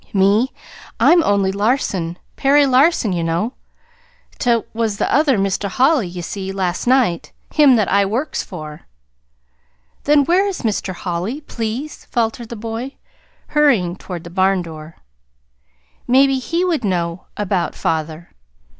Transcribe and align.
"Me 0.13 0.51
I'm 0.99 1.21
only 1.23 1.51
Larson, 1.51 2.17
Perry 2.35 2.65
Larson, 2.65 3.13
ye 3.13 3.21
know. 3.21 3.53
'T 4.39 4.63
was 4.73 4.97
Mr. 4.97 5.67
Holly 5.69 6.07
you 6.07 6.23
see 6.23 6.51
last 6.51 6.87
night 6.87 7.31
him 7.53 7.75
that 7.75 7.87
I 7.87 8.03
works 8.05 8.41
for." 8.41 8.87
"Then, 10.05 10.23
where 10.25 10.47
is 10.47 10.63
Mr. 10.63 10.95
Holly, 10.95 11.39
please?" 11.41 12.05
faltered 12.05 12.49
the 12.49 12.55
boy, 12.55 12.95
hurrying 13.49 13.95
toward 13.95 14.23
the 14.23 14.31
barn 14.31 14.63
door. 14.63 14.95
"Maybe 16.07 16.39
he 16.39 16.65
would 16.65 16.83
know 16.83 17.27
about 17.37 17.75
father. 17.75 18.31